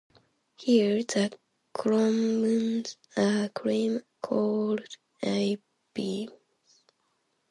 Here, 0.57 1.03
the 1.03 1.37
columns 1.73 2.97
are 3.15 3.49
cream 3.49 4.01
colored 4.19 4.97
I-beams. 5.21 6.31